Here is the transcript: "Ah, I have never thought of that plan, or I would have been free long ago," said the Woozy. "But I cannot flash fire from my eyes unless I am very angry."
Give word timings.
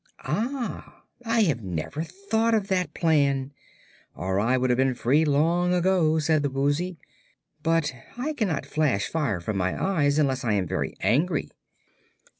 "Ah, 0.23 1.03
I 1.27 1.41
have 1.43 1.61
never 1.61 2.01
thought 2.03 2.55
of 2.55 2.69
that 2.69 2.95
plan, 2.95 3.53
or 4.15 4.39
I 4.39 4.57
would 4.57 4.71
have 4.71 4.77
been 4.77 4.95
free 4.95 5.25
long 5.25 5.75
ago," 5.75 6.17
said 6.17 6.41
the 6.41 6.49
Woozy. 6.49 6.97
"But 7.61 7.93
I 8.17 8.33
cannot 8.33 8.65
flash 8.65 9.07
fire 9.07 9.39
from 9.39 9.57
my 9.57 9.79
eyes 9.79 10.17
unless 10.17 10.43
I 10.43 10.53
am 10.53 10.65
very 10.65 10.95
angry." 11.01 11.51